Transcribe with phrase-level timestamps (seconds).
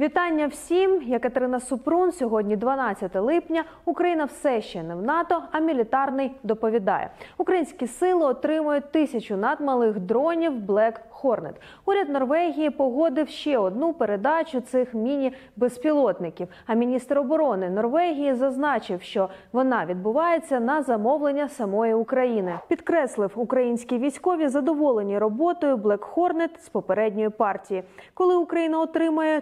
[0.00, 1.02] Вітання всім!
[1.02, 2.12] Я Катерина Супрун.
[2.12, 3.64] Сьогодні 12 липня.
[3.84, 7.10] Україна все ще не в НАТО, а мілітарний доповідає.
[7.38, 11.54] Українські сили отримують тисячу надмалих дронів Black Hornet.
[11.86, 16.48] Уряд Норвегії погодив ще одну передачу цих міні-безпілотників.
[16.66, 22.58] А міністр оборони Норвегії зазначив, що вона відбувається на замовлення самої України.
[22.68, 27.82] Підкреслив, українські військові задоволені роботою Black Hornet з попередньої партії.
[28.14, 29.40] Коли Україна отримає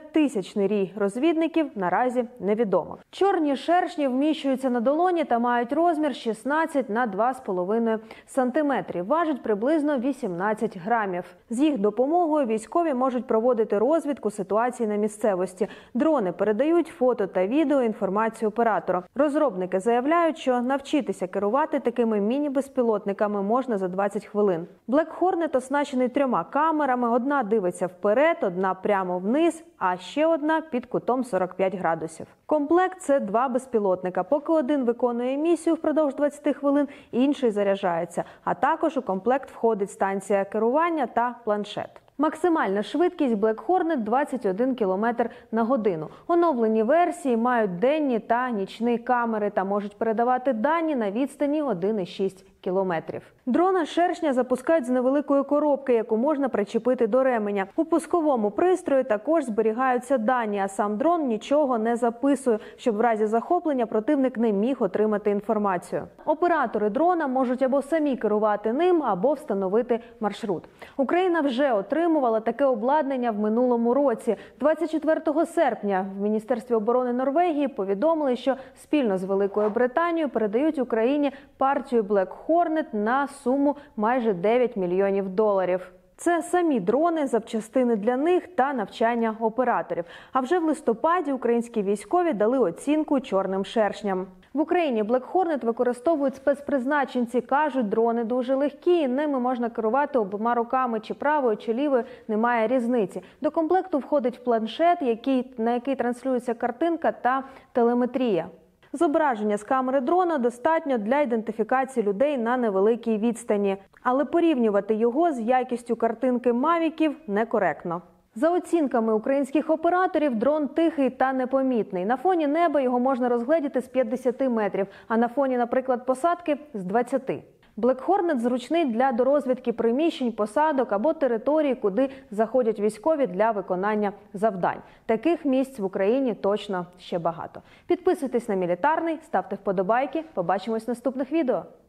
[0.48, 2.98] тисячний рій розвідників, наразі невідомо.
[3.10, 9.06] Чорні шершні вміщуються на долоні та мають розмір 16 на 2,5 сантиметрів.
[9.06, 11.24] Важать приблизно 18 грамів.
[11.50, 15.68] З їх допомогою військові можуть проводити розвідку ситуації на місцевості.
[15.94, 19.02] Дрони передають фото та відео інформацію оператору.
[19.14, 24.66] Розробники заявляють, що навчитися керувати такими міні-безпілотниками можна за 20 хвилин.
[24.88, 30.86] Black Hornet оснащений трьома камерами: одна дивиться вперед, одна прямо вниз, а ще одна під
[30.86, 32.26] кутом 45 градусів.
[32.46, 34.22] Комплект це два безпілотника.
[34.22, 38.24] Поки один виконує місію впродовж 20 хвилин, інший заряджається.
[38.44, 41.90] А також у комплект входить станція керування та планшет.
[42.20, 45.06] Максимальна швидкість Black Hornet 21 км
[45.52, 46.08] на годину.
[46.26, 53.22] Оновлені версії мають денні та нічні камери та можуть передавати дані на відстані 1,6 кілометрів.
[53.46, 57.66] Дрона шершня запускають з невеликої коробки, яку можна причепити до ременя.
[57.76, 63.26] У пусковому пристрої також зберігаються дані, а сам дрон нічого не записує, щоб в разі
[63.26, 66.02] захоплення противник не міг отримати інформацію.
[66.24, 70.64] Оператори дрона можуть або самі керувати ним, або встановити маршрут.
[70.96, 71.72] Україна вже
[72.08, 74.36] отримувала таке обладнання в минулому році.
[74.60, 82.02] 24 серпня в Міністерстві оборони Норвегії повідомили, що спільно з Великою Британією передають Україні партію
[82.02, 85.92] Black Hornet на суму майже 9 мільйонів доларів.
[86.16, 90.04] Це самі дрони, запчастини для них та навчання операторів.
[90.32, 94.26] А вже в листопаді українські військові дали оцінку чорним шершням.
[94.58, 97.40] В Україні Black Hornet використовують спецпризначенці.
[97.40, 99.08] кажуть, дрони дуже легкі.
[99.08, 102.04] Ними можна керувати обома руками, чи правою, чи лівою.
[102.28, 103.22] Немає різниці.
[103.40, 108.48] До комплекту входить планшет, який на який транслюється картинка та телеметрія.
[108.92, 115.40] Зображення з камери дрона достатньо для ідентифікації людей на невеликій відстані, але порівнювати його з
[115.40, 118.02] якістю картинки мавіків некоректно.
[118.38, 122.04] За оцінками українських операторів, дрон тихий та непомітний.
[122.04, 126.84] На фоні неба його можна розгледіти з 50 метрів, а на фоні, наприклад, посадки з
[126.84, 127.30] 20.
[127.76, 134.82] Black Hornet зручний для дорозвідки приміщень, посадок або територій, куди заходять військові для виконання завдань.
[135.06, 137.62] Таких місць в Україні точно ще багато.
[137.86, 140.24] Підписуйтесь на мілітарний, ставте вподобайки.
[140.34, 141.64] Побачимось в наступних відео.